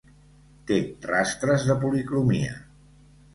Té 0.71 0.77
rastres 1.09 1.67
de 1.69 1.75
policromia. 1.85 2.57